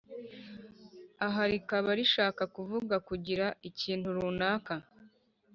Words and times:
aha 1.25 1.41
rikaba 1.51 1.89
rishaka 1.99 2.43
kuvuga 2.55 2.95
kugira 3.07 3.45
ikintu 3.69 4.07
runaka 4.17 4.73